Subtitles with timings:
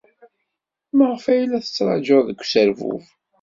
[0.97, 3.03] Maɣef ay la tettṛajud deg userbub?